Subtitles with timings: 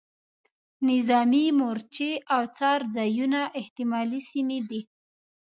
[0.89, 4.81] نظامي مورچې او څار ځایونه احتمالي سیمې دي.